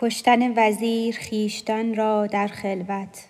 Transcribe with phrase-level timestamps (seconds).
[0.00, 3.28] کشتن وزیر خویشتن را در خلوت.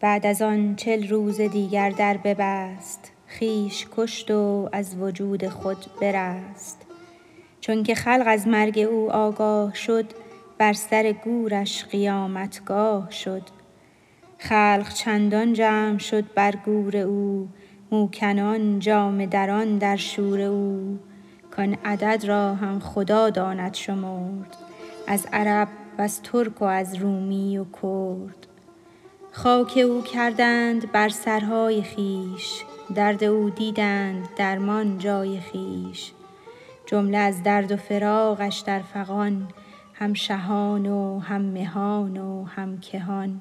[0.00, 6.86] بعد از آن چل روز دیگر در ببست خویش کشت و از وجود خود برست.
[7.60, 10.06] چونک خلق از مرگ او آگاه شد
[10.58, 13.61] بر سر گورش قیامتگاه شد.
[14.48, 17.48] خلق چندان جمع شد بر گور او
[17.90, 20.98] موکنان جامه دران در شور او.
[21.50, 24.56] کان عدد را هم خدا داند شمرد
[25.06, 28.46] از عرب وز ترک و از رومی و کرد.
[29.32, 32.64] خاک او کردند بر سرهای خویش
[32.94, 36.12] درد او دیدند درمان جای خویش.
[36.86, 39.48] جمله از درد و فراقش در فغان
[39.94, 43.40] هم شهان و هم مهان و هم کهان.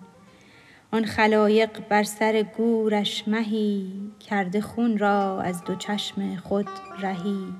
[0.93, 6.67] آن خلایق بر سر گورش مهی کرده خون را از دو چشم خود
[6.99, 7.53] رهی.